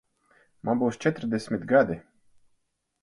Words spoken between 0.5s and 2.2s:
Man būs četrdesmit gadi.